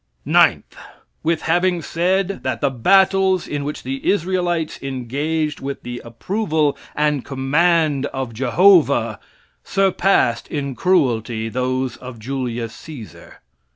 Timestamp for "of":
8.07-8.33, 11.97-12.17